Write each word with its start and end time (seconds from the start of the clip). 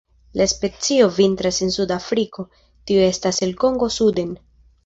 La 0.39 0.45
specio 0.53 1.09
vintras 1.17 1.59
en 1.67 1.75
suda 1.77 1.99
Afriko, 2.03 2.49
tio 2.93 3.05
estas 3.11 3.43
el 3.49 3.55
Kongo 3.67 3.95
suden. 4.01 4.35